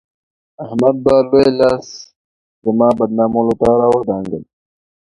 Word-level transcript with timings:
احمد 0.63 0.95
به 1.03 1.13
لوی 1.27 1.47
لاس 1.59 1.87
زما 2.63 2.87
بدنامولو 2.99 3.53
ته 3.61 3.67
راودانګل. 3.79 4.43